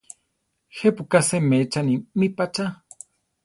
[0.77, 2.65] ¿Je pu ka seméchane mí pa chá?